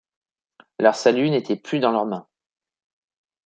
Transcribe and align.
Leur 0.79 0.95
salut 0.95 1.29
n’était 1.29 1.55
plus 1.55 1.77
dans 1.79 1.91
leurs 1.91 2.07
mains. 2.07 2.27